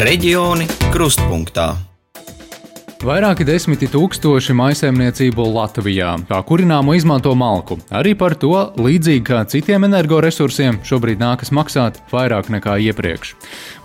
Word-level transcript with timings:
Reģioni 0.00 0.64
krustpunktā. 0.88 1.89
Vairāki 3.00 3.46
desmiti 3.48 3.86
tūkstoši 3.88 4.52
maisaimniecību 4.58 5.46
Latvijā 5.54 6.10
kā 6.28 6.36
kurināmo 6.44 6.92
izmanto 6.92 7.30
malku. 7.32 7.78
Arī 7.96 8.10
par 8.12 8.34
to, 8.36 8.50
līdzīgi 8.76 9.22
kā 9.24 9.38
citiem 9.48 9.86
energoresursiem, 9.88 10.82
šobrīd 10.84 11.22
nākas 11.22 11.48
maksāt 11.56 11.96
vairāk 12.12 12.50
nekā 12.52 12.74
iepriekš. 12.90 13.30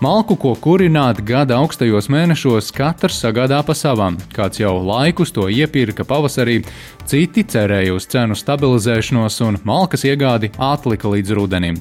Malku, 0.04 0.36
ko 0.36 0.52
kurināt 0.60 1.22
gada 1.24 1.56
augstajos 1.62 2.10
mēnešos, 2.12 2.68
katrs 2.76 3.22
sagādā 3.24 3.62
pa 3.64 3.72
savam. 3.72 4.18
Kāds 4.36 4.60
jau 4.60 4.74
laikus 4.84 5.32
to 5.32 5.48
iepirka 5.48 6.04
pavasarī, 6.04 6.58
citi 7.08 7.46
cerēja 7.48 7.94
uz 7.96 8.04
cenu 8.12 8.36
stabilizēšanos 8.36 9.40
un 9.48 9.56
malkas 9.64 10.04
iegādi 10.04 10.52
atlika 10.60 11.08
līdz 11.08 11.32
rudenim. 11.38 11.80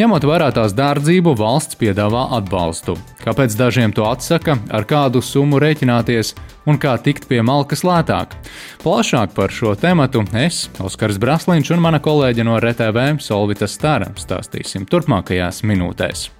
Ņemot 0.00 0.26
vērā 0.26 0.50
tās 0.56 0.74
dārdzību, 0.74 1.36
valsts 1.38 1.78
piedāvā 1.78 2.26
atbalstu. 2.40 2.96
Kāpēc 3.22 3.54
dažiem 3.54 3.94
to 3.94 4.02
atsaka, 4.08 4.58
ar 4.74 4.88
kādu 4.88 5.22
summu 5.22 5.62
rēķināties 5.62 6.34
un 6.66 6.78
kā 6.82 6.94
tikt 7.02 7.28
pie 7.30 7.40
malkas 7.46 7.84
lētāk? 7.86 8.36
Plašāk 8.82 9.34
par 9.36 9.54
šo 9.54 9.74
tematu 9.78 10.24
es, 10.38 10.66
Oskars 10.82 11.20
Braslīņš 11.22 11.74
un 11.76 11.82
mana 11.84 12.02
kolēģe 12.02 12.46
no 12.46 12.58
RTV 12.60 13.18
Solvita 13.22 13.70
Stara 13.70 14.12
stāstīsim 14.18 14.86
turpmākajās 14.90 15.64
minūtēs. 15.66 16.30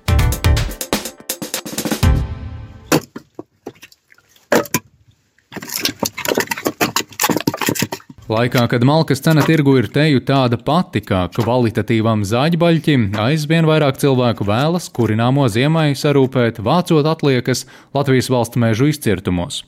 Laikā, 8.32 8.62
kad 8.70 8.84
malkas 8.86 9.20
cena 9.20 9.42
tirgu 9.44 9.74
ir 9.76 9.90
teju 9.92 10.22
tāda 10.24 10.56
pati 10.56 11.02
kā 11.04 11.26
kvalitatīvam 11.34 12.22
zāģbaļķim, 12.24 13.02
aizvien 13.20 13.66
vairāk 13.68 13.98
cilvēku 14.00 14.46
vēlas 14.48 14.86
kurināmo 14.96 15.44
ziemai 15.52 15.90
sarūpēt, 15.98 16.62
vācot 16.64 17.08
atliekas 17.10 17.66
Latvijas 17.92 18.30
valsts 18.32 18.60
mežu 18.62 18.88
izcirtumos. 18.88 19.60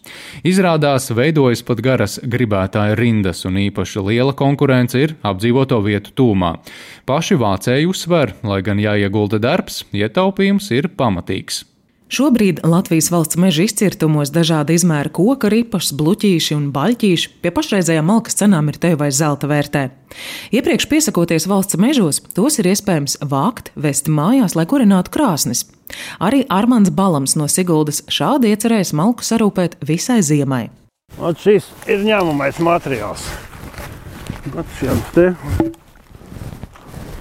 Izrādās, 0.48 1.10
veidojas 1.12 1.60
pat 1.66 1.84
garas 1.84 2.16
gribētāju 2.24 2.96
rindas, 3.02 3.44
un 3.44 3.60
īpaši 3.66 4.06
liela 4.08 4.32
konkurence 4.38 5.02
ir 5.02 5.18
apdzīvoto 5.20 5.82
vietu 5.84 6.16
tūmā. 6.22 6.54
Paši 7.04 7.36
vācēji 7.44 7.90
uzsver, 7.90 8.32
lai 8.48 8.62
gan 8.64 8.80
jāiegulda 8.80 9.42
darbs, 9.44 9.82
ietaupījums 9.92 10.72
ir 10.72 10.88
pamatīgs. 10.96 11.66
Šobrīd 12.14 12.60
Latvijas 12.62 13.08
valsts 13.10 13.34
meža 13.40 13.64
izcirtumos 13.64 14.30
dažāda 14.30 14.70
izmēra 14.76 15.10
koka 15.10 15.48
ripas, 15.50 15.88
bluķīši 15.98 16.54
un 16.54 16.68
baļķīši 16.70 17.32
pie 17.42 17.50
pašreizējām 17.56 18.06
malkas 18.06 18.38
cenām 18.38 18.68
ir 18.70 18.78
teju 18.78 19.00
vai 19.00 19.08
zelta 19.10 19.48
vērtē. 19.50 19.82
Iepriekš 20.54 20.86
piesakoties 20.92 21.48
valsts 21.50 21.80
mežos, 21.80 22.20
tos 22.36 22.60
ir 22.62 22.70
iespējams 22.70 23.18
vākt, 23.32 23.72
vest 23.74 24.06
mājās, 24.06 24.54
lai 24.54 24.66
kurinātu 24.70 25.10
krāsnes. 25.16 25.64
Arī 26.22 26.44
Armāns 26.54 26.94
Balams 26.94 27.34
no 27.40 27.50
Siguldas 27.50 28.04
šādi 28.06 28.54
iecerējis 28.54 28.94
malku 28.94 29.26
sarūpēt 29.26 29.80
visai 29.82 30.20
ziemai. 30.22 30.68
Un 31.18 31.34
šis 31.34 31.66
ir 31.90 32.06
ņēmamais 32.06 32.62
materiāls. 32.62 33.26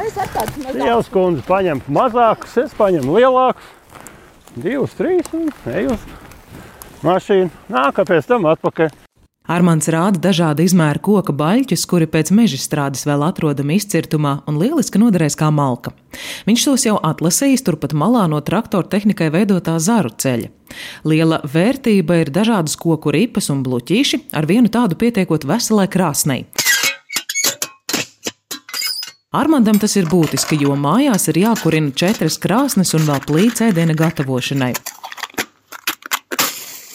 Es 0.03 0.17
ar 0.21 0.29
tādu 0.35 0.67
mazāku. 0.67 0.81
Sievas 0.83 1.09
kundze 1.09 1.47
paņem 1.49 1.87
mazākus, 1.89 2.59
es 2.67 2.77
paņemu 2.77 3.17
lielākus. 3.17 3.79
Divus, 4.53 4.93
trīs 4.93 5.31
un 5.33 5.47
eju 5.73 5.95
uz 5.95 6.03
mašīnu. 7.01 7.49
Nāk, 7.73 8.03
pēc 8.05 8.29
tam 8.29 8.45
atpakaļ. 8.51 8.91
Armāns 9.43 9.89
rāda 9.91 10.21
dažādu 10.23 10.63
izmēru 10.63 11.01
koka 11.03 11.33
baļķus, 11.35 11.81
kuri 11.91 12.05
pēc 12.07 12.29
meža 12.31 12.55
strādes 12.61 13.03
vēl 13.03 13.25
atrodami 13.27 13.75
izcirtumā 13.75 14.37
un 14.47 14.59
lieliski 14.61 15.01
noderēs 15.01 15.35
kā 15.35 15.49
malka. 15.51 15.91
Viņš 16.47 16.67
tos 16.69 16.85
jau 16.87 16.95
atlasījis 17.03 17.65
turpat 17.67 17.91
malā 17.97 18.23
no 18.31 18.39
traktora 18.39 18.87
tehnikai 18.87 19.27
veidotā 19.33 19.75
zaru 19.83 20.13
ceļa. 20.15 20.47
Liela 21.03 21.41
vērtība 21.43 22.21
ir 22.21 22.31
dažādas 22.31 22.77
koku 22.79 23.11
ripas 23.11 23.51
un 23.51 23.65
bluķīši, 23.67 24.29
ar 24.31 24.47
vienu 24.47 24.71
tādu 24.71 24.95
pietiekot 25.01 25.43
veselai 25.49 25.89
krāsnei. 25.91 26.45
Armandam 29.33 29.79
tas 29.81 29.95
ir 29.97 30.05
būtiski, 30.05 30.59
jo 30.61 30.75
mājās 30.77 31.23
ir 31.31 31.39
jākurina 31.41 31.89
četras 31.97 32.35
krāsnes 32.37 32.93
un 32.93 33.07
vēl 33.07 33.23
plīts 33.25 33.63
ēdiena 33.65 33.95
gatavošanai. 33.97 34.75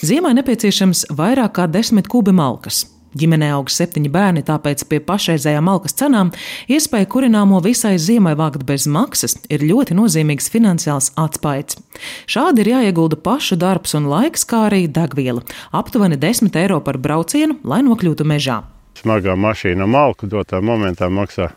Ziemai 0.06 0.30
nepieciešams 0.38 1.08
vairāk 1.18 1.56
kā 1.56 1.66
desmit 1.66 2.06
kubi 2.06 2.30
malkas. 2.30 2.84
Ģimenē 3.18 3.48
aug 3.56 3.72
septiņi 3.74 4.12
bērni, 4.14 4.44
tāpēc 4.46 4.86
pie 4.86 5.02
pašreizējām 5.02 5.66
malkas 5.66 5.98
cenām 5.98 6.30
iespēja 6.70 7.10
kurināmo 7.10 7.58
visai 7.64 7.96
ziemai 7.98 8.36
vākt 8.38 8.62
bez 8.68 8.86
maksas 8.86 9.34
ir 9.50 9.66
ļoti 9.66 9.98
nozīmīgs 9.98 10.46
finansiāls 10.54 11.10
atspaids. 11.18 11.82
Šādi 12.30 12.62
ir 12.62 12.74
jāiegulda 12.76 13.18
pašu 13.18 13.58
darbs 13.58 13.98
un 13.98 14.06
laiks, 14.12 14.46
kā 14.46 14.68
arī 14.70 14.84
degviela- 14.86 15.42
aptuveni 15.80 16.14
10 16.14 16.54
eiro 16.54 16.78
par 16.78 17.02
braucienu, 17.02 17.58
lai 17.64 17.82
nokļūtu 17.82 18.22
mežā. 18.22 18.62
Smagā 18.94 19.34
mašīna 19.34 19.86
malku 19.86 20.26
dotā 20.26 20.62
momentā 20.62 21.10
maksā 21.10 21.50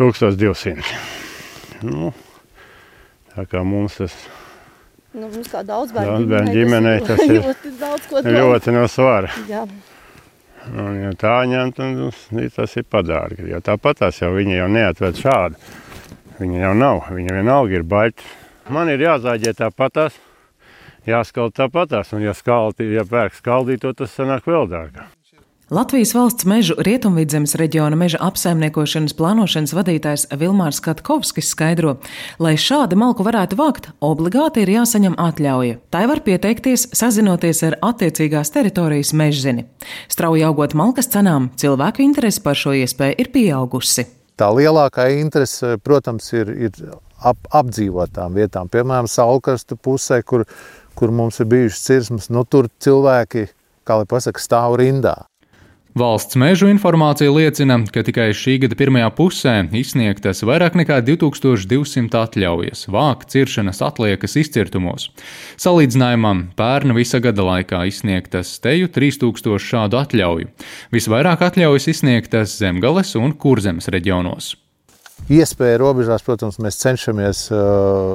1200. 0.00 0.94
Nu, 1.86 2.12
tā 3.34 3.46
kā 3.48 3.64
mums 3.64 4.00
tas 4.00 4.16
Nu, 5.10 5.26
mums 5.26 5.48
kā 5.50 5.64
daudz 5.66 5.90
bērnu 5.90 6.20
Daudzbērnu 6.20 6.52
ģimenei 6.54 6.98
tas 7.02 7.20
ir 7.24 7.40
ļoti 7.42 7.72
daudz 7.80 8.04
ko 8.06 8.20
ļoti 8.22 8.74
no 8.76 8.84
svara. 8.86 9.32
Jā. 9.50 9.64
Un, 10.70 11.00
ja 11.00 11.10
tā 11.18 11.34
ņemt, 11.50 11.80
tad 11.80 12.52
tas 12.54 12.76
ir 12.78 12.86
padārgi. 12.86 13.48
Jo 13.50 13.58
tāpat 13.64 14.04
tās 14.04 14.20
jau 14.20 14.30
viņi 14.36 14.60
jau 14.60 14.68
neatved 14.70 15.18
šādu. 15.18 15.58
Viņa 16.38 16.62
jau 16.62 16.74
nav, 16.78 17.08
viņa 17.10 17.36
vienalga 17.40 17.80
ir 17.80 17.86
baļķi. 17.90 18.28
Man 18.70 18.92
ir 18.92 19.02
jāzāģē 19.02 19.56
tāpatās, 19.58 20.14
jāskald 21.10 21.56
tāpatās, 21.58 22.14
un 22.14 22.22
ja 22.22 22.36
skaldi, 22.36 22.92
ja 22.94 23.02
pērk 23.08 23.34
skaldīto, 23.34 23.90
tas 23.98 24.14
sanāk 24.14 24.46
vēl 24.46 24.70
dārgāk. 24.70 25.10
Latvijas 25.70 26.10
valsts 26.16 26.42
mežu 26.50 26.74
rietumvidzemes 26.82 27.52
reģiona 27.54 27.94
meža 27.94 28.18
apsaimniekošanas 28.26 29.12
plānošanas 29.14 29.70
vadītājs 29.78 30.24
Vilmārs 30.40 30.80
Katkovskis 30.82 31.52
skaidro, 31.52 31.92
lai 32.42 32.56
šādu 32.58 32.98
malku 32.98 33.22
varētu 33.22 33.54
vākt, 33.60 33.86
obligāti 34.02 34.64
ir 34.64 34.72
jāsaņem 34.74 35.14
atļauja. 35.14 35.76
Tai 35.94 36.00
var 36.10 36.24
pieteikties, 36.26 36.88
sazinoties 36.98 37.62
ar 37.68 37.78
attiecīgās 37.86 38.50
teritorijas 38.50 39.14
mežzini. 39.14 39.68
Strauji 40.10 40.42
augot 40.48 40.74
malkas 40.74 41.12
cenām, 41.14 41.52
cilvēku 41.54 42.02
interese 42.02 42.42
par 42.42 42.58
šo 42.58 42.74
iespēju 42.80 43.20
ir 43.22 43.30
pieaugusi. 43.30 44.08
Tā 44.42 44.50
lielākā 44.50 45.06
interese, 45.20 45.76
protams, 45.86 46.32
ir, 46.34 46.50
ir 46.50 46.84
ap, 47.22 47.46
apdzīvotām 47.46 48.34
vietām, 48.42 48.66
piemēram, 48.74 49.06
Saulkrastu 49.06 49.78
pusē, 49.78 50.24
kur, 50.26 50.48
kur 50.98 51.14
mums 51.14 51.38
ir 51.38 51.46
bijušas 51.54 51.86
cirsmas. 51.92 52.30
Nu, 52.34 52.42
tur 52.42 52.66
cilvēki, 52.82 53.52
kā 53.86 54.02
lai 54.02 54.10
pasakā, 54.10 54.42
stāv 54.42 54.80
rindā. 54.82 55.29
Valsts 55.98 56.36
mežu 56.38 56.68
informācija 56.70 57.32
liecina, 57.34 57.80
ka 57.90 58.04
tikai 58.06 58.28
šī 58.36 58.60
gada 58.62 58.76
pirmajā 58.78 59.08
pusē 59.16 59.54
izsniegtas 59.74 60.44
vairāk 60.46 60.76
nekā 60.78 61.00
2200 61.02 62.14
atļaujas 62.14 62.84
vākt 62.94 63.34
ciršanas 63.34 63.82
atliekas 63.82 64.36
izcirtumos. 64.38 65.08
Salīdzinājumam, 65.58 66.44
pērna 66.54 66.94
visa 66.94 67.18
gada 67.18 67.42
laikā 67.48 67.82
izsniegtas 67.90 68.54
teju 68.62 68.86
3000 68.94 69.58
šādu 69.66 69.98
atļauju. 69.98 70.52
Visvairāk 70.94 71.42
atļaujas 71.50 71.90
izsniegtas 71.96 72.54
Zemgales 72.62 73.16
un 73.18 73.34
Kurzemes 73.34 73.90
reģionos. 73.90 74.54
Iespēja 75.30 75.82
robežās, 75.82 76.22
protams, 76.24 76.62
mēs 76.62 76.78
cenšamies 76.80 77.44
uh, 77.52 78.14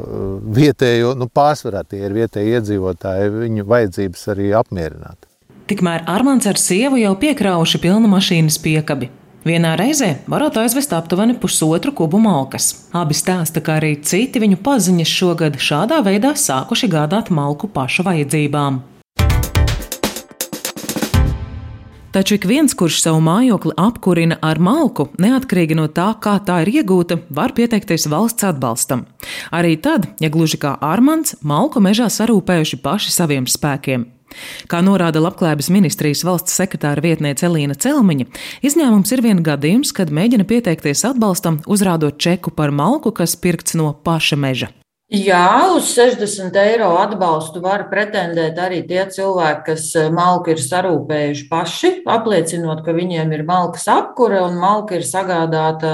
vietējo, 0.56 1.14
nu, 1.20 1.28
pārsvarā 1.28 1.84
tie 1.84 2.06
ir 2.08 2.16
vietēji 2.16 2.56
iedzīvotāji, 2.58 3.32
viņu 3.44 3.68
vajadzības 3.70 4.28
arī 4.34 4.52
apmierināt. 4.58 5.28
Tikmēr 5.66 6.04
Armāns 6.06 6.46
ar 6.46 6.60
sievu 6.62 7.00
jau 7.02 7.16
piekrauši 7.18 7.80
pilnu 7.82 8.06
mašīnas 8.12 8.60
piekabi. 8.62 9.08
Vienā 9.46 9.72
reizē 9.80 10.12
varētu 10.30 10.62
aizvest 10.62 10.92
aptuveni 10.94 11.34
pusotru 11.42 11.90
kubu 11.98 12.20
malkas. 12.22 12.68
Abi 12.94 13.18
stāsta, 13.18 13.64
ka 13.66 13.80
arī 13.80 13.96
citi 14.06 14.42
viņu 14.42 14.60
paziņas 14.62 15.10
šogad 15.10 15.58
šādā 15.58 16.04
veidā 16.06 16.36
sākuši 16.38 16.90
gādāt 16.94 17.32
malku 17.34 17.70
pašu 17.74 18.06
vajadzībām. 18.06 18.78
Taču 22.14 22.38
ik 22.38 22.46
viens, 22.48 22.78
kurš 22.78 23.02
savu 23.02 23.20
mājokli 23.26 23.74
apkurina 23.82 24.38
ar 24.46 24.62
malku, 24.62 25.10
neatkarīgi 25.20 25.76
no 25.82 25.90
tā, 25.92 26.12
kā 26.22 26.38
tā 26.46 26.62
ir 26.64 26.72
iegūta, 26.78 27.18
var 27.34 27.58
pieteikties 27.58 28.06
valsts 28.14 28.46
atbalstam. 28.54 29.08
Arī 29.50 29.76
tad, 29.82 30.08
ja 30.22 30.30
gluži 30.30 30.62
kā 30.62 30.78
Armāns, 30.78 31.36
malku 31.42 31.82
mežā 31.82 32.08
sarūpējuši 32.14 32.80
paši 32.86 33.18
saviem 33.18 33.50
spēkiem. 33.50 34.14
Kā 34.72 34.82
norāda 34.86 35.24
Labklājības 35.24 35.72
ministrijas 35.74 36.24
valsts 36.28 36.56
sekretāra 36.60 37.04
vietniece 37.04 37.48
Elīna 37.50 37.78
Celmiņa, 37.80 38.30
izņēmums 38.66 39.16
ir 39.16 39.26
vien 39.26 39.44
gadījums, 39.46 39.94
kad 39.96 40.14
mēģina 40.14 40.48
pieteikties 40.50 41.06
atbalstam, 41.12 41.62
uzrādot 41.66 42.20
čeku 42.22 42.54
par 42.56 42.76
malku, 42.76 43.14
kas 43.16 43.38
pirkts 43.40 43.78
no 43.80 43.94
paša 44.06 44.40
meža. 44.40 44.74
Jā, 45.06 45.70
uz 45.70 45.92
60 45.94 46.56
eiro 46.58 46.88
atbalstu 46.98 47.60
var 47.62 47.84
pretendēt 47.92 48.58
arī 48.58 48.80
tie 48.90 49.04
cilvēki, 49.06 49.62
kas 49.68 49.84
eh, 50.02 50.08
malku 50.10 50.50
ir 50.56 50.64
sarūpējuši 50.64 51.46
paši, 51.46 51.92
apliecinot, 52.10 52.82
ka 52.82 52.96
viņiem 52.98 53.36
ir 53.38 53.44
malkas 53.46 53.86
apkure 53.86 54.40
un 54.42 54.58
malka 54.58 54.98
ir 54.98 55.06
sagādāta 55.06 55.92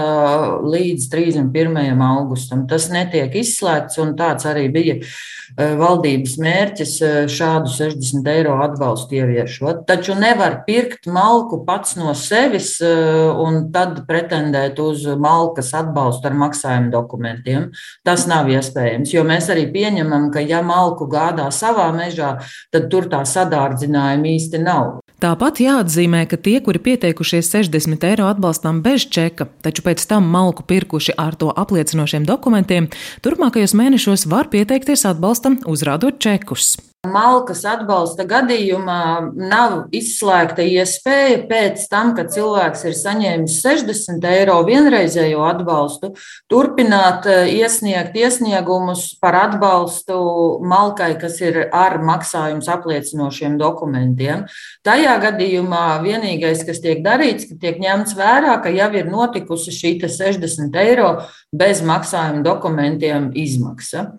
līdz 0.64 1.10
31. 1.12 2.06
augustam. 2.08 2.64
Tas 2.72 2.88
netiek 2.88 3.36
izslēgts, 3.36 4.00
un 4.00 4.14
tāds 4.16 4.48
arī 4.48 4.70
bija 4.72 4.96
eh, 5.02 5.76
valdības 5.76 6.38
mērķis 6.40 6.96
eh, 7.04 7.20
šādu 7.28 7.68
60 7.68 8.32
eiro 8.32 8.56
atbalstu 8.64 9.20
ieviešot. 9.20 9.84
Taču 9.92 10.16
nevar 10.16 10.62
pirkt 10.64 11.12
malku 11.12 11.66
pats 11.68 11.98
no 12.00 12.16
sevis 12.16 12.78
un 12.80 13.66
tad 13.76 14.06
pretendēt 14.08 14.80
uz 14.80 15.04
malkas 15.20 15.76
atbalstu 15.76 16.32
ar 16.32 16.42
maksājumu 16.48 16.96
dokumentiem. 16.96 17.68
Tas 18.08 18.24
nav 18.32 18.48
iespējams 18.56 19.01
iespējams, 19.02 19.14
jo 19.14 19.24
mēs 19.24 19.50
arī 19.50 19.72
pieņemam, 19.72 20.32
ka 20.32 20.42
ja 20.42 20.62
malku 20.62 21.08
gādā 21.08 21.52
savā 21.52 21.92
mežā, 21.94 22.42
tad 22.72 22.90
tur 22.90 23.10
tā 23.10 23.24
sadārdzinājuma 23.26 24.28
īsti 24.36 24.62
nav. 24.62 25.02
Tāpat 25.22 25.62
jāatzīmē, 25.62 26.26
ka 26.28 26.38
tie, 26.38 26.62
kuri 26.62 26.80
pieteikušies 26.80 27.52
60 27.52 28.04
eiro 28.04 28.28
atbalstam 28.28 28.82
bez 28.82 29.06
čeka, 29.06 29.48
taču 29.62 29.84
pēc 29.86 30.06
tam 30.08 30.26
malku 30.26 30.64
pirkuši 30.64 31.14
ar 31.18 31.36
to 31.36 31.52
apliecinošiem 31.54 32.26
dokumentiem, 32.26 32.90
turpmākajos 33.22 33.76
mēnešos 33.78 34.28
var 34.28 34.50
pieteikties 34.50 35.06
atbalstam, 35.06 35.62
uzrādot 35.66 36.18
čekus. 36.18 36.91
Malkas 37.02 37.64
atbalsta 37.66 38.28
gadījumā 38.30 39.34
nav 39.34 39.72
izslēgta 39.90 40.62
iespēja 40.62 41.40
pēc 41.50 41.88
tam, 41.90 42.12
kad 42.14 42.30
cilvēks 42.30 42.84
ir 42.86 42.94
saņēmis 43.00 43.56
60 43.64 44.28
eiro 44.30 44.60
vienreizējo 44.68 45.42
atbalstu, 45.50 46.12
turpināt 46.46 47.26
eh, 47.26 47.50
iesniegt 47.58 48.14
iesniegumus 48.22 49.08
par 49.18 49.40
atbalstu 49.40 50.22
malkai, 50.62 51.16
kas 51.18 51.42
ir 51.42 51.58
ar 51.74 51.98
maksājums 52.06 52.70
apliecinošiem 52.70 53.58
dokumentiem. 53.58 54.46
Tajā 54.86 55.18
gadījumā 55.26 55.86
vienīgais, 56.06 56.62
kas 56.70 56.86
tiek 56.86 57.02
darīts, 57.02 57.50
ka 57.50 57.58
tiek 57.66 57.82
ņemts 57.82 58.14
vērā, 58.14 58.60
ka 58.62 58.70
jau 58.78 58.94
ir 59.02 59.10
notikusi 59.10 59.74
šī 59.74 59.98
60 60.06 60.84
eiro 60.86 61.16
bez 61.50 61.82
maksājuma 61.82 62.46
dokumentiem 62.46 63.32
izmaksa. 63.34 64.12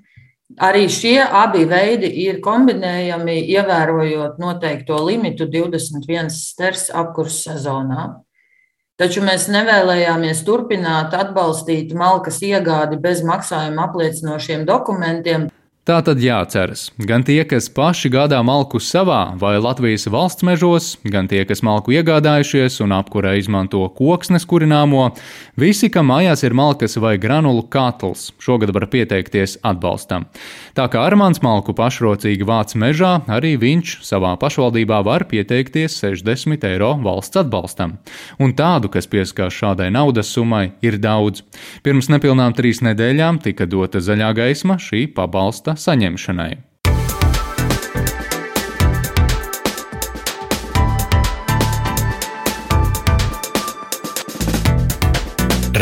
Arī 0.60 0.88
šie 0.92 1.20
abi 1.22 1.64
veidi 1.68 2.10
ir 2.26 2.40
kombinējami, 2.44 3.38
ievērojot 3.54 4.36
noteikto 4.42 4.98
limitu 5.06 5.46
21 5.48 6.28
sters 6.34 6.90
apkurss 6.92 7.46
sezonā. 7.46 8.10
Taču 9.00 9.22
mēs 9.24 9.48
nevēlējāmies 9.48 10.42
turpināt 10.44 11.14
atbalstīt 11.16 11.94
malkas 11.96 12.42
iegādi 12.44 13.00
bez 13.00 13.22
maksājuma 13.24 13.88
apliecinošiem 13.88 14.66
dokumentiem. 14.68 15.48
Tā 15.82 15.96
tad 16.06 16.20
jāceras. 16.22 16.92
Gan 16.94 17.24
tie, 17.26 17.40
kas 17.42 17.66
paši 17.74 18.06
gādā 18.14 18.38
malku 18.46 18.78
savā 18.78 19.32
vai 19.34 19.56
Latvijas 19.58 20.04
valsts 20.06 20.44
mežos, 20.46 20.92
gan 21.02 21.26
tie, 21.26 21.40
kas 21.42 21.58
malku 21.66 21.90
iegādājušies 21.96 22.76
un 22.84 22.94
apkurē 22.94 23.32
izmanto 23.40 23.80
koksnes 23.96 24.46
kurināmo, 24.46 25.08
visi, 25.58 25.90
kam 25.90 26.06
mājās 26.12 26.44
ir 26.46 26.54
malkas 26.54 26.94
vai 27.02 27.16
granulu 27.18 27.64
katls, 27.66 28.28
šogad 28.38 28.70
var 28.76 28.86
pieteikties 28.92 29.56
atbalstam. 29.66 30.28
Tā 30.78 30.86
kā 30.86 31.02
Armāns 31.02 31.42
malku 31.42 31.74
pašrocīgi 31.74 32.46
vāc 32.46 32.76
mežā, 32.78 33.16
arī 33.26 33.56
viņš 33.58 33.96
savā 34.06 34.36
pašvaldībā 34.38 35.02
var 35.02 35.26
pieteikties 35.34 35.98
60 35.98 36.62
eiro 36.70 36.92
valsts 37.02 37.42
atbalstam. 37.42 37.96
Un 38.38 38.54
tādu, 38.54 38.86
kas 38.86 39.10
pieskās 39.10 39.58
šādai 39.58 39.90
naudas 39.90 40.30
summai, 40.30 40.76
ir 40.78 41.00
daudz. 41.02 41.42
Pirms 41.82 42.06
nepilnām 42.14 42.54
trīs 42.54 42.84
nedēļām 42.86 43.42
tika 43.42 43.66
dota 43.66 43.98
zaļā 43.98 44.30
gaisma 44.38 44.78
šī 44.78 45.08
pabalsta 45.18 45.71
atbalsta 45.72 45.92
saņemšanai. 45.92 46.52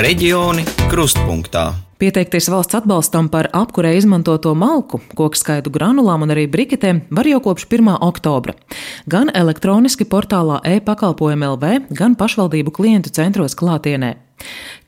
Reģioni 0.00 0.64
krustpunktā. 0.88 1.74
Pieteikties 2.00 2.46
valsts 2.48 2.78
atbalstam 2.78 3.28
par 3.28 3.50
apkurē 3.52 3.92
izmantoto 3.98 4.54
malku, 4.56 5.02
kokskaitu 5.14 5.68
granulām 5.70 6.22
un 6.24 6.32
arī 6.32 6.46
briketēm 6.48 7.02
var 7.12 7.28
jau 7.28 7.42
kopš 7.44 7.66
1. 7.68 7.98
oktobra. 8.00 8.54
Gan 9.04 9.28
elektroniski 9.34 10.06
portālā 10.08 10.62
e-pakalpojumu 10.64 11.52
LV, 11.56 11.92
gan 11.92 12.16
pašvaldību 12.16 12.72
klientu 12.72 13.12
centros 13.12 13.58
klātienē. 13.58 14.14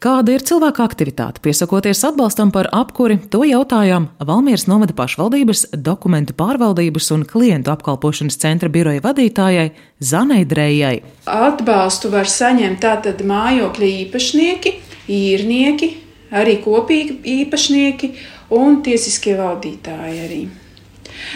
Kāda 0.02 0.32
ir 0.34 0.42
cilvēka 0.42 0.82
aktivitāte? 0.82 1.38
Piesakoties 1.44 2.00
atbalstam 2.08 2.50
par 2.50 2.66
apkuri, 2.74 3.20
to 3.30 3.44
jautājām 3.46 4.08
Valmieras 4.18 4.64
novada 4.66 4.96
pašvaldības 4.98 5.68
dokumentu 5.78 6.34
pārvaldības 6.34 7.10
un 7.14 7.22
klientu 7.28 7.70
apkalpošanas 7.70 8.40
centra 8.42 8.70
biroja 8.72 9.04
vadītājai 9.04 9.68
Zanai 10.02 10.42
Drējai. 10.50 10.96
Atbalstu 11.30 12.10
var 12.10 12.26
saņemt 12.26 12.82
tātad 12.82 13.22
mājokļa 13.22 13.90
īpašnieki, 14.02 14.74
īrnieki, 15.06 15.92
arī 16.34 16.56
kopīgi 16.64 17.20
īpašnieki 17.36 18.10
un 18.58 18.80
tiesiskie 18.82 19.36
valdītāji 19.38 20.24
arī. 20.26 20.40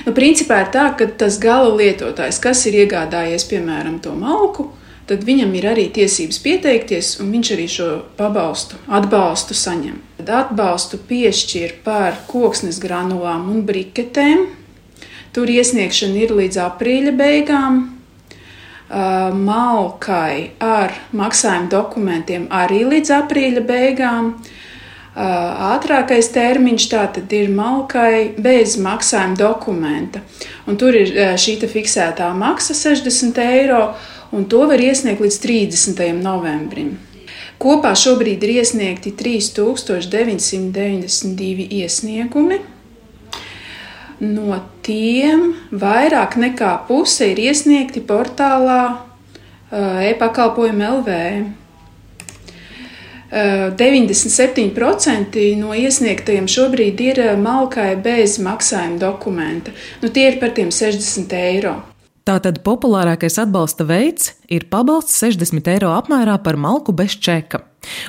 Nu, 0.06 0.14
principā 0.16 0.64
ir 0.64 0.72
tā, 0.74 0.88
ka 0.98 1.06
tas 1.20 1.38
gala 1.38 1.70
lietotājs, 1.76 2.40
kas 2.42 2.64
ir 2.66 2.80
iegādājies, 2.82 3.46
piemēram, 3.50 4.00
to 4.02 4.14
malku, 4.16 4.70
tad 5.06 5.24
viņam 5.26 5.54
ir 5.54 5.68
arī 5.70 5.86
tiesības 5.94 6.38
pieteikties, 6.42 7.14
un 7.22 7.30
viņš 7.34 7.50
arī 7.54 7.66
šo 7.70 7.88
pabalstu, 8.18 8.78
atbalstu 8.90 9.54
saņem. 9.54 10.00
Tad 10.18 10.32
atbalstu 10.40 10.98
piešķir 11.08 11.78
par 11.86 12.22
koksnes 12.30 12.80
granulām 12.82 13.46
un 13.52 13.62
briketēm. 13.68 14.48
Tur 15.36 15.52
iesniegšana 15.52 16.24
ir 16.24 16.34
līdz 16.34 16.58
aprīļa 16.64 17.12
beigām. 17.16 17.82
Malkai 19.46 20.52
ar 20.62 20.94
maksājuma 21.14 21.70
dokumentiem 21.70 22.46
arī 22.54 22.84
līdz 22.86 23.10
aprīļa 23.20 23.64
beigām. 23.66 24.30
Ātrākais 25.16 26.28
termiņš 26.34 26.86
tātad 26.92 27.32
ir 27.32 27.48
malkai 27.52 28.36
bez 28.36 28.76
maksājuma 28.80 29.38
dokumenta. 29.38 30.20
Un 30.68 30.76
tur 30.76 30.96
ir 30.98 31.12
šī 31.40 31.56
fiksētā 31.72 32.28
maksa 32.36 32.76
60 32.76 33.40
eiro 33.44 33.80
un 34.32 34.44
to 34.50 34.66
var 34.70 34.80
iesniegt 34.82 35.20
līdz 35.22 35.38
30. 35.42 36.22
novembrim. 36.22 36.98
Kopā 37.58 37.94
šobrīd 37.96 38.42
ir 38.44 38.50
iesniegti 38.60 39.10
3992 39.16 41.68
iesniegumi. 41.80 42.58
No 44.20 44.60
tiem 44.84 45.54
vairāk 45.72 46.36
nekā 46.40 46.86
puse 46.88 47.24
ir 47.32 47.38
iesniegti 47.48 48.00
portālā 48.04 49.06
e-pakalpojumu 49.70 50.84
LV. 51.00 51.10
97% 53.32 55.56
no 55.60 55.74
iesniegtajiem 55.74 56.46
šobrīd 56.48 57.00
ir 57.08 57.36
malkai 57.40 57.96
bez 58.00 58.38
maksājuma 58.40 58.98
dokumenta. 59.02 59.70
Nu, 60.00 60.08
tie 60.08 60.30
ir 60.30 60.38
par 60.40 60.50
tiem 60.56 60.70
60 60.72 61.32
eiro. 61.36 61.82
Tātad 62.26 62.56
populārākais 62.66 63.36
atbalsta 63.38 63.84
veids 63.86 64.32
ir 64.50 64.64
pabalsts 64.66 65.14
60 65.22 65.68
eiro 65.70 65.92
apmērā 65.94 66.34
par 66.42 66.56
malku 66.58 66.90
bez 66.90 67.14
čeka. 67.22 67.60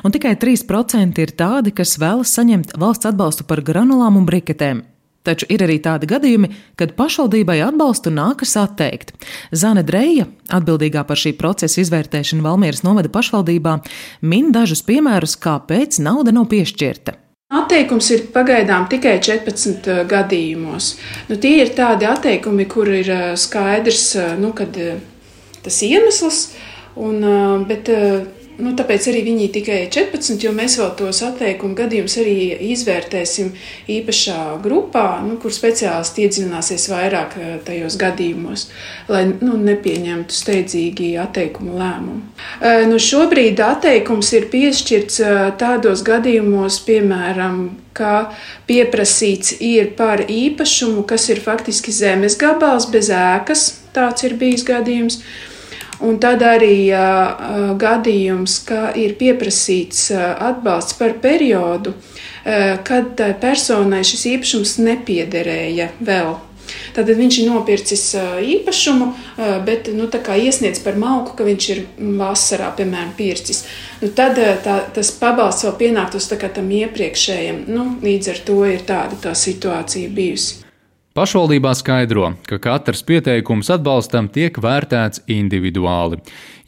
Un 0.02 0.14
tikai 0.16 0.32
3% 0.42 1.22
ir 1.22 1.34
tādi, 1.38 1.70
kas 1.70 2.00
vēlas 2.02 2.32
saņemt 2.34 2.74
valsts 2.82 3.06
atbalstu 3.12 3.46
par 3.46 3.62
granulām 3.62 4.18
un 4.18 4.26
briketēm. 4.26 4.82
Taču 5.28 5.46
ir 5.54 5.62
arī 5.62 5.76
tādi 5.84 6.10
gadījumi, 6.10 6.50
kad 6.80 6.96
pašvaldībai 6.98 7.60
atbalstu 7.68 8.10
nākas 8.16 8.56
atteikt. 8.58 9.14
Zana 9.52 9.84
Dreja, 9.86 10.26
atbildīgā 10.50 11.04
par 11.06 11.22
šī 11.22 11.36
procesa 11.38 11.84
izvērtēšanu 11.84 12.48
Valmieras 12.48 12.82
novada 12.88 13.14
pašvaldībā, 13.14 13.78
min 14.26 14.50
dažus 14.56 14.82
piemērus, 14.88 15.38
kāpēc 15.46 16.02
nauda 16.02 16.34
nav 16.34 16.50
piešķirta. 16.50 17.20
Atteikums 17.48 18.10
ir 18.12 18.26
pagaidām 18.34 18.90
tikai 18.92 19.14
14 19.24 19.86
uh, 19.88 20.02
gadījumos. 20.10 20.90
Nu, 21.30 21.38
tie 21.40 21.62
ir 21.62 21.70
tādi 21.78 22.04
atteikumi, 22.04 22.66
kur 22.68 22.90
ir 22.92 23.08
uh, 23.14 23.28
skaidrs, 23.40 24.02
uh, 24.20 24.34
nu, 24.36 24.52
tas 25.64 25.78
iemesls, 25.88 26.42
un, 27.00 27.24
bet 27.70 27.88
Nu, 28.58 28.72
tāpēc 28.74 29.06
arī 29.12 29.20
viņi 29.22 29.48
tikai 29.54 29.76
14, 29.94 30.42
jo 30.42 30.50
mēs 30.56 30.80
vēl 30.80 30.90
tos 30.98 31.20
atteikumu 31.22 31.78
gadījumus 31.78 32.16
arī 32.18 32.36
izvērtēsim 32.74 33.52
īpašā 33.94 34.38
grupā, 34.64 35.04
nu, 35.22 35.36
kur 35.42 35.54
speciālisti 35.54 36.26
iedziļināsies 36.26 36.88
vairāk 36.90 37.36
eh, 37.38 37.52
tajos 37.68 38.00
gadījumos, 38.02 38.64
lai 39.14 39.28
nu, 39.30 39.60
nepieņemtu 39.62 40.34
steidzīgi 40.34 41.12
atteikumu 41.22 41.78
lēmumu. 41.78 42.24
Eh, 42.58 42.86
nu, 42.90 42.98
šobrīd 42.98 43.62
atteikums 43.62 44.32
ir 44.34 44.48
piešķirts 44.54 45.20
eh, 45.22 45.42
tādos 45.62 46.02
gadījumos, 46.08 46.80
piemēram, 46.88 47.60
ka 47.98 48.32
pieprasīts 48.70 49.60
ir 49.62 49.92
par 50.00 50.24
īpašumu, 50.26 51.06
kas 51.06 51.30
ir 51.30 51.44
faktiski 51.46 51.94
zemes 51.94 52.40
gabals 52.42 52.90
bez 52.90 53.14
ēkas. 53.14 53.68
Tāds 53.94 54.26
ir 54.26 54.34
bijis 54.42 54.66
gadījums. 54.66 55.22
Un 56.06 56.20
tad 56.22 56.44
arī 56.46 56.92
uh, 56.94 57.72
gadījums, 57.82 58.60
ka 58.68 58.92
ir 58.94 59.16
pieprasīts 59.18 60.12
uh, 60.14 60.26
atbalsts 60.52 60.98
par 61.00 61.18
periodu, 61.24 61.96
kad 62.88 63.10
tai 63.20 63.34
personai 63.36 64.06
šis 64.08 64.22
īpašums 64.30 64.78
nepiederēja 64.80 65.90
vēl. 66.00 66.38
Tad 66.96 67.10
viņš 67.12 67.40
ir 67.42 67.50
nopircis 67.50 68.04
īpašumu, 68.56 69.08
bet 69.68 69.90
nu, 69.96 70.08
iesniedz 70.40 70.80
par 70.86 70.96
malku, 71.00 71.36
ka 71.36 71.48
viņš 71.48 71.68
ir 71.74 71.82
vasarā, 72.20 72.70
piemēram, 72.78 73.12
pircis. 73.20 73.66
Nu, 74.00 74.12
tad 74.16 74.40
tā, 74.64 74.78
tas 74.96 75.12
pabalsts 75.20 75.68
vēl 75.68 75.76
pienāktos 75.82 76.30
tam 76.32 76.72
iepriekšējiem. 76.80 77.66
Nu, 77.68 77.90
līdz 78.04 78.32
ar 78.32 78.42
to 78.48 78.62
ir 78.68 78.88
tāda 78.88 79.20
tā 79.28 79.36
situācija 79.36 80.08
bijusi. 80.08 80.67
Pašvaldībā 81.18 81.72
skaidro, 81.74 82.28
ka 82.46 82.60
katrs 82.62 83.00
pieteikums 83.02 83.72
atbalstam 83.74 84.28
tiek 84.30 84.54
vērtēts 84.62 85.24
individuāli. 85.34 86.20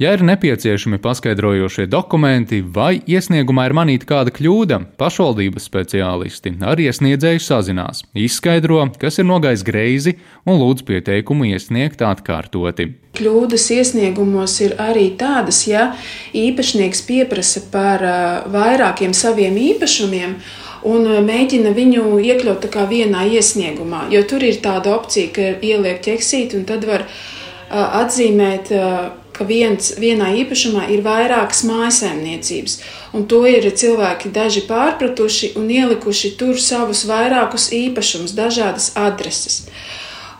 Ja 0.02 0.16
ir 0.16 0.24
nepieciešami 0.26 0.98
paskaidrojošie 1.04 1.84
dokumenti 1.86 2.64
vai 2.66 2.96
iesniegumā 2.98 3.68
ir 3.70 3.76
manīta 3.78 4.08
kāda 4.10 4.34
kļūda, 4.34 4.80
pašvaldības 4.98 5.68
speciālisti 5.70 6.56
ar 6.66 6.82
iesniedzēju 6.82 7.44
sazinās, 7.46 8.02
izskaidro, 8.18 8.80
kas 8.98 9.22
ir 9.22 9.28
nogājis 9.30 9.66
greizi 9.68 10.16
un 10.50 10.58
lūdz 10.64 10.82
pieteikumu 10.88 11.52
iesniegt 11.52 12.02
atkārtoti. 12.02 12.88
Kļūdas 13.20 13.68
iesniegumos 13.76 14.56
ir 14.66 14.74
arī 14.82 15.12
tādas, 15.20 15.62
ja 15.70 15.92
īpašnieks 16.34 17.04
pieprasa 17.06 17.68
par 17.70 18.02
vairākiem 18.50 19.14
saviem 19.14 19.62
īpašumiem 19.76 20.40
un 20.88 21.08
uh, 21.08 21.20
mēģina 21.26 21.74
viņu 21.76 22.20
iekļaut 22.24 22.68
vienā 22.90 23.26
iesniegumā. 23.38 24.08
Jo 24.14 24.24
tur 24.24 24.44
ir 24.44 24.62
tāda 24.64 24.96
opcija, 24.96 25.32
ka 25.36 25.48
ieliek 25.66 26.02
ķeksīti 26.06 26.60
un 26.60 26.68
tad 26.70 26.86
var 26.88 27.08
uh, 27.08 28.04
atzīmēt. 28.04 28.72
Uh, 28.76 29.10
ka 29.40 29.46
viens, 29.48 29.94
vienā 29.96 30.34
īpašumā 30.42 30.90
ir 30.92 31.00
vairākas 31.06 31.62
mājsaimniecības, 31.64 32.74
un 33.16 33.24
to 33.32 33.46
ir 33.48 33.64
cilvēki 33.72 34.34
daži 34.36 34.66
pārpratuši 34.68 35.54
un 35.56 35.70
ielikuši 35.72 36.34
tur 36.36 36.60
savus 36.60 37.06
vairākus 37.08 37.70
īpašumus, 37.78 38.36
dažādas 38.36 38.92
adreses. 39.00 39.62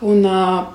Un, 0.04 0.28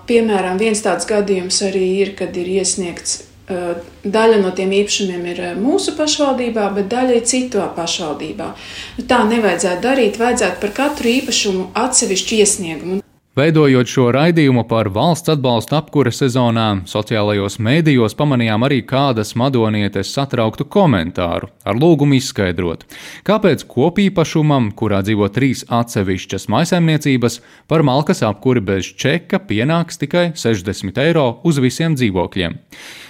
piemēram, 0.09 0.57
viens 0.57 0.81
tāds 0.85 1.05
gadījums 1.09 1.61
arī 1.69 1.85
ir, 2.01 2.15
kad 2.17 2.33
ir 2.37 2.49
iesniegts 2.57 3.21
Daļa 3.47 4.41
no 4.41 4.49
tiem 4.57 4.71
īpašumiem 4.73 5.25
ir 5.29 5.41
mūsu 5.61 5.93
pašvaldībā, 5.99 6.65
bet 6.79 6.89
daļa 6.89 7.19
ir 7.19 7.25
citā 7.29 7.67
pašvaldībā. 7.77 8.51
Nu, 8.97 9.05
tā 9.09 9.21
nevajadzētu 9.29 9.85
darīt. 9.85 10.21
Vajadzētu 10.21 10.61
par 10.63 10.77
katru 10.83 11.11
īpašumu 11.19 11.67
atsevišķu 11.85 12.39
iesniegumu. 12.41 13.01
Veidojot 13.35 13.89
šo 13.91 14.05
raidījumu 14.15 14.61
par 14.63 14.87
valsts 14.95 15.33
atbalstu 15.33 15.75
apkura 15.75 16.13
sezonā, 16.15 16.69
sociālajos 16.87 17.57
mēdījos 17.59 18.15
pamanījām 18.15 18.63
arī 18.63 18.77
kādas 18.87 19.33
madonietes 19.35 20.13
satrauktu 20.15 20.63
komentāru 20.71 21.49
ar 21.67 21.75
lūgumu 21.75 22.15
izskaidrot, 22.15 22.87
kāpēc 23.27 23.67
kopīpašumam, 23.67 24.71
kurā 24.79 25.01
dzīvo 25.03 25.27
trīs 25.35 25.65
atsevišķas 25.67 26.47
maisaimniecības, 26.55 27.41
par 27.67 27.83
malkas 27.83 28.23
apkuri 28.23 28.63
bez 28.63 28.93
čeka 28.95 29.43
pienāks 29.51 29.99
tikai 29.99 30.29
60 30.39 31.03
eiro 31.03 31.33
uz 31.43 31.59
visiem 31.59 31.99
dzīvokļiem. 31.99 32.55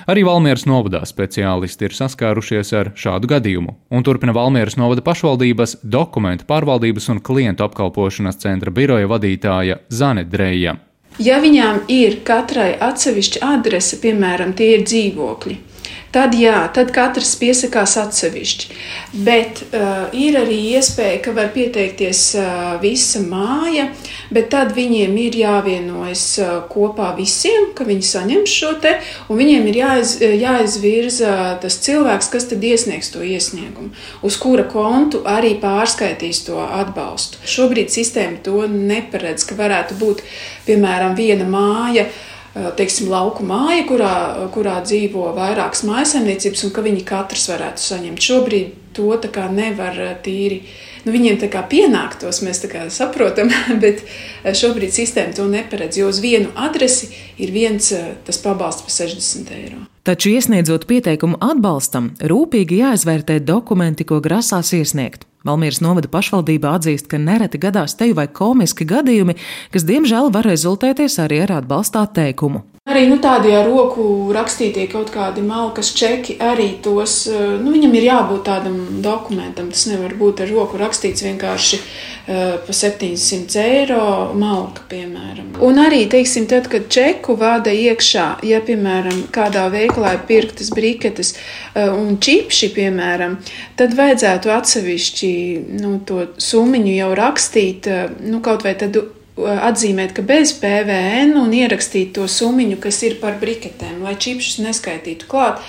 Arī 0.06 0.22
Valmieras 0.22 0.68
novadā 0.70 1.00
speciālisti 1.10 1.88
ir 1.88 1.94
saskārušies 1.98 2.72
ar 2.78 2.92
šādu 2.94 3.30
gadījumu, 3.32 3.74
un 3.90 4.04
turpina 4.06 4.36
Valmieras 4.38 4.78
novada 4.78 5.02
pašvaldības 5.02 5.80
dokumentu 5.82 6.46
pārvaldības 6.46 7.10
un 7.10 7.22
klientu 7.26 7.66
apkalpošanas 7.66 8.38
centra 8.44 8.74
biroja 8.74 9.10
vadītāja 9.10 9.80
Zane 9.90 10.28
Dreja. 10.30 10.76
Ja 11.18 11.40
viņām 11.42 11.88
ir 11.90 12.20
katrai 12.28 12.76
atsevišķa 12.86 13.42
adrese, 13.56 13.98
piemēram, 14.04 14.54
tie 14.54 14.76
ir 14.76 14.86
dzīvokļi, 14.86 15.58
tad 16.16 16.36
jā, 16.40 16.62
tad 16.76 16.94
katrs 16.96 17.34
piesakās 17.40 17.98
atsevišķi. 18.00 18.78
Bet 19.26 19.62
uh, 19.68 20.08
ir 20.16 20.38
arī 20.40 20.58
iespēja, 20.78 21.20
ka 21.26 21.34
var 21.36 21.52
pieteikties 21.56 22.22
uh, 22.40 22.76
visa 22.82 23.20
māja, 23.24 23.90
bet 24.34 24.50
tad 24.54 24.72
viņiem 24.78 25.16
ir 25.26 25.40
jāvienojas 25.42 26.26
uh, 26.40 26.54
kopā 26.72 27.12
visiem, 27.18 27.72
ka 27.76 27.88
viņi 27.88 28.08
saņem 28.10 28.46
šo 28.50 28.74
te, 28.84 28.96
un 29.28 29.42
viņiem 29.42 29.68
ir 29.72 29.80
jāiz, 29.82 30.16
jāizvirza 30.24 31.34
tas 31.64 31.80
cilvēks, 31.86 32.32
kas 32.32 32.48
tad 32.52 32.64
iesniegs 32.64 33.12
to 33.14 33.24
iesniegumu, 33.26 33.92
uz 34.26 34.40
kura 34.40 34.68
kontu 34.72 35.26
arī 35.28 35.56
pārskaitīs 35.62 36.46
to 36.48 36.62
atbalstu. 36.64 37.44
Šobrīd 37.44 37.92
sistēma 37.94 38.40
to 38.46 38.64
neparedz, 38.72 39.44
ka 39.48 39.60
varētu 39.60 40.00
būt, 40.00 40.24
piemēram, 40.70 41.18
viena 41.20 41.48
māja, 41.50 42.08
teiksim, 42.56 43.10
lauku 43.12 43.44
māja, 43.44 43.84
kurā, 43.90 44.16
kurā 44.56 44.80
dzīvo 44.86 45.28
vairākas 45.36 45.84
mājasemniecības, 45.88 46.66
un 46.68 46.74
ka 46.76 46.84
viņi 46.86 47.06
katrs 47.08 47.50
varētu 47.52 47.84
saņemt. 47.84 48.24
Šobrīd 48.24 48.74
to 48.96 49.10
nevar 49.52 49.98
eh, 50.00 50.14
tīri. 50.24 50.62
Nu, 51.06 51.14
viņiem 51.14 51.38
tā 51.42 51.50
kā 51.54 51.62
pienāktos, 51.70 52.40
mēs 52.46 52.64
tā 52.64 52.72
saprotam, 52.94 53.52
bet 53.84 54.06
eh, 54.06 54.56
šobrīd 54.56 54.96
sistēma 54.96 55.36
to 55.36 55.50
neparedz, 55.52 56.00
jo 56.00 56.08
uz 56.10 56.22
vienu 56.24 56.54
adresi 56.56 57.12
ir 57.38 57.52
viens 57.52 57.92
tas 58.26 58.40
pabalsts 58.42 58.88
par 58.88 58.96
60 59.04 59.54
eiro. 59.60 59.84
Taču, 60.06 60.32
iesniedzot 60.38 60.86
pieteikumu 60.88 61.40
atbalstam, 61.42 62.14
rūpīgi 62.22 62.84
jāizvērtē 62.84 63.40
dokumenti, 63.44 64.06
ko 64.08 64.22
grasās 64.24 64.72
iesniegt. 64.78 65.26
Valmīras 65.46 65.82
novada 65.86 66.10
pašvaldība 66.10 66.76
atzīst, 66.80 67.10
ka 67.12 67.22
nereti 67.22 67.62
gadās 67.62 67.94
teju 68.00 68.18
vai 68.18 68.26
komiski 68.28 68.88
gadījumi, 68.90 69.38
kas 69.74 69.86
diemžēl 69.86 70.34
var 70.34 70.50
rezultēties 70.50 71.20
arī 71.22 71.44
ar 71.46 71.60
atbalstā 71.60 72.08
teikumu. 72.18 72.66
Arī 72.86 73.08
nu, 73.10 73.16
tādi 73.18 73.50
ar 73.50 73.64
roku 73.66 74.04
rakstītie 74.30 74.84
kaut 74.92 75.08
kādi 75.10 75.42
malkas 75.42 75.88
čeki, 75.98 76.36
arī 76.38 76.68
tos, 76.86 77.16
eh, 77.26 77.56
nu, 77.58 77.72
viņam 77.74 77.96
ir 77.98 78.06
jābūt 78.06 78.44
tādam 78.46 78.76
dokumentam. 79.02 79.72
Tas 79.74 79.88
nevar 79.90 80.14
būt 80.20 80.44
ar 80.46 80.52
roku 80.54 80.78
rakstīts 80.78 81.26
vienkārši 81.26 81.80
uh, 81.80 82.62
pa 82.62 82.76
700 82.78 83.58
eiro 83.64 84.06
malka, 84.38 84.86
piemēram. 84.92 85.56
Un 85.66 85.82
arī, 85.82 86.04
teiksim, 86.14 86.46
tad, 86.46 86.70
kad 86.70 86.86
čeku 86.94 87.34
vada 87.42 87.74
iekšā, 87.74 88.28
ja, 88.46 88.62
piemēram, 88.62 89.26
kādā 89.34 89.66
veikalā 89.74 90.14
ir 90.20 90.24
pirktas 90.30 90.70
briketes 90.70 91.34
uh, 91.34 91.90
un 91.90 92.20
čipši, 92.22 92.70
piemēram, 92.78 93.40
tad 93.82 93.98
vajadzētu 93.98 94.54
atsevišķi 94.60 95.36
nu, 95.82 95.98
to 96.06 96.28
summiņu 96.38 96.98
jau 97.02 97.14
rakstīt, 97.18 97.90
uh, 97.90 98.14
nu, 98.30 98.46
kaut 98.46 98.62
vai 98.70 98.78
tad 98.78 99.02
atzīmēt, 99.36 100.14
ka 100.16 100.24
bez 100.26 100.54
PVN 100.62 101.36
un 101.40 101.54
ierakstīt 101.56 102.14
to 102.16 102.28
summu, 102.32 102.78
kas 102.82 103.02
ir 103.04 103.20
par 103.22 103.40
briketēm, 103.42 104.02
lai 104.06 104.16
čipšus 104.16 104.62
neskaitītu 104.64 105.28
klāt. 105.32 105.64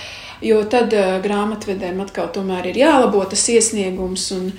Jo 0.45 0.61
tad 0.69 0.93
uh, 0.93 1.17
grāmatvedējiem 1.25 2.03
atkal 2.05 2.29
tomēr 2.35 2.69
ir 2.69 2.83
jālabo 2.83 3.25
tas 3.25 3.47
iesniegums, 3.49 4.29
un, 4.37 4.53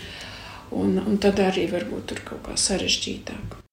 un, 0.73 0.97
un 1.05 1.21
tad 1.21 1.39
arī 1.43 1.67
varbūt 1.69 2.09
tur 2.09 2.25
kaut 2.25 2.43
kā 2.49 2.57
sarežģītāk. 2.57 3.66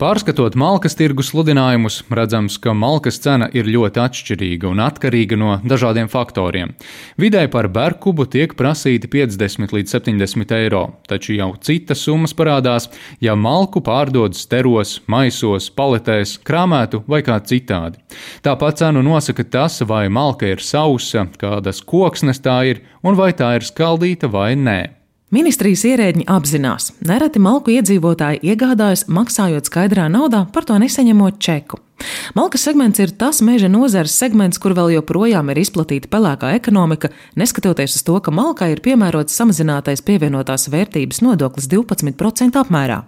Pārskatot 0.00 0.54
malkas 0.56 0.94
tirgus 0.96 1.28
sludinājumus, 1.28 1.98
redzams, 2.08 2.54
ka 2.64 2.72
malkas 2.72 3.18
cena 3.20 3.50
ir 3.52 3.66
ļoti 3.68 4.00
atšķirīga 4.00 4.70
un 4.70 4.78
atkarīga 4.80 5.36
no 5.36 5.58
dažādiem 5.60 6.06
faktoriem. 6.08 6.70
Vidēji 7.20 7.50
par 7.52 7.66
berkubu 7.68 8.24
tiek 8.24 8.54
prasīti 8.56 9.10
50 9.12 9.74
līdz 9.76 9.92
70 9.92 10.54
eiro, 10.56 10.80
taču 11.04 11.34
jau 11.36 11.50
citas 11.60 12.00
summas 12.06 12.32
parādās, 12.32 12.88
ja 13.20 13.34
malku 13.36 13.82
pārdod 13.84 14.38
steros, 14.40 14.94
maisos, 15.04 15.66
paletēs, 15.76 16.38
krāmētu 16.48 17.02
vai 17.04 17.20
kā 17.26 17.36
citādi. 17.44 18.00
Tāpat 18.40 18.80
cenu 18.80 19.02
nosaka 19.04 19.44
tas, 19.44 19.82
vai 19.84 20.06
malka 20.08 20.48
ir 20.48 20.64
sausa, 20.64 21.26
kādas 21.36 21.84
koksnes 21.84 22.40
tā 22.40 22.56
ir 22.72 22.80
un 23.04 23.20
vai 23.20 23.34
tā 23.36 23.52
ir 23.58 23.68
skaldīta 23.68 24.32
vai 24.32 24.54
nē. 24.56 24.99
Ministrijas 25.30 25.84
ierēģi 25.86 26.24
apzinās, 26.26 26.88
nereti 27.06 27.38
malku 27.38 27.70
iedzīvotāji 27.76 28.40
iegādājas 28.50 29.04
maksājot 29.06 29.68
skaidrā 29.70 30.08
naudā, 30.10 30.40
par 30.50 30.66
to 30.66 30.74
nesaņemot 30.82 31.38
čeku. 31.38 31.78
Malkas 32.34 32.64
segments 32.66 32.98
ir 32.98 33.12
tas 33.14 33.38
meža 33.46 33.68
nozares 33.70 34.16
segments, 34.18 34.58
kur 34.58 34.74
vēl 34.74 34.96
joprojām 34.96 35.52
ir 35.52 35.60
izplatīta 35.62 36.10
pelēkā 36.10 36.50
ekonomika, 36.56 37.12
neskatoties 37.38 37.94
uz 38.00 38.04
to, 38.08 38.18
ka 38.18 38.34
malkai 38.34 38.72
ir 38.74 38.82
piemērots 38.82 39.38
samazinātais 39.38 40.02
pievienotās 40.02 40.66
vērtības 40.74 41.22
nodoklis 41.22 41.70
12% 41.70 42.58
apmērā. 42.64 43.04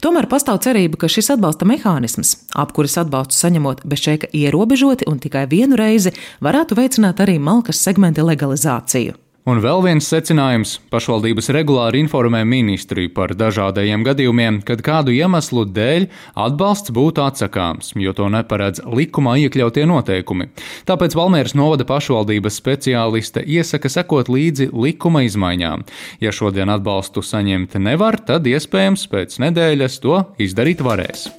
Tomēr 0.00 0.32
pastāv 0.32 0.62
cerība, 0.64 1.02
ka 1.04 1.12
šis 1.12 1.34
atbalsta 1.36 1.68
mehānisms, 1.68 2.32
apkuras 2.56 2.96
atbalstu 3.04 3.36
saņemot 3.42 3.84
bez 3.84 4.08
čeka 4.08 4.32
ierobežoti 4.32 5.04
un 5.04 5.20
tikai 5.20 5.44
vienu 5.52 5.76
reizi, 5.76 6.16
varētu 6.40 6.80
veicināt 6.80 7.20
arī 7.20 7.36
malkas 7.36 7.84
segmenta 7.84 8.24
legalizāciju. 8.24 9.27
Un 9.46 9.62
vēl 9.64 9.80
viens 9.80 10.04
secinājums- 10.04 10.74
pašvaldības 10.92 11.46
regulāri 11.54 12.02
informē 12.02 12.42
ministriju 12.44 13.14
par 13.14 13.28
dažādajiem 13.28 14.04
gadījumiem, 14.04 14.64
kad 14.64 14.82
kādu 14.82 15.14
iemeslu 15.14 15.64
dēļ 15.64 16.08
atbalsts 16.36 16.90
būtu 16.90 17.22
atsakāms, 17.24 17.94
jo 17.96 18.12
to 18.12 18.28
neparedz 18.28 18.80
likumā 18.84 19.38
iekļautie 19.48 19.86
noteikumi. 19.86 20.48
Tāpēc 20.84 21.14
Valmēras 21.14 21.54
novada 21.54 21.84
pašvaldības 21.84 22.60
speciāliste 22.60 23.44
iesaka 23.46 23.88
sekot 23.88 24.28
līdzi 24.28 24.70
likuma 24.72 25.24
izmaiņām. 25.24 25.86
Ja 26.20 26.30
šodien 26.30 26.68
atbalstu 26.68 27.22
saņemt 27.22 27.78
nevar, 27.80 28.18
tad 28.20 28.44
iespējams 28.44 29.08
pēc 29.08 29.38
nedēļas 29.38 30.00
to 30.00 30.26
izdarīt 30.38 30.84
varēs. 30.84 31.30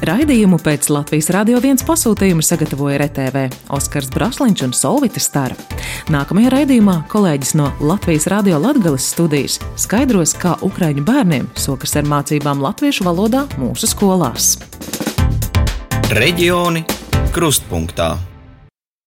Raidījumu 0.00 0.56
pēc 0.64 0.86
Latvijas 0.88 1.28
Rādio 1.34 1.58
1 1.60 1.82
pasūtījuma 1.84 2.44
sagatavoja 2.44 3.02
RTV 3.02 3.42
Oskars 3.76 4.08
Brasliņš 4.14 4.62
un 4.64 4.72
Solvita 4.76 5.20
Stara. 5.20 5.58
Nākamajā 6.08 6.54
raidījumā 6.54 6.94
kolēģis 7.12 7.52
no 7.60 7.68
Latvijas 7.84 8.24
Rādio 8.32 8.56
Latgales 8.62 9.10
studijas 9.12 9.58
skaidros, 9.76 10.32
kā 10.40 10.56
ukraiņu 10.64 11.04
bērniem 11.04 11.52
sokas 11.52 11.92
ar 12.00 12.08
mācībām 12.08 12.64
latviešu 12.64 13.04
valodā 13.10 13.44
mūsu 13.60 13.92
skolās. 13.92 14.54
Reģioni 16.16 16.86
krustpunktā. 17.36 18.14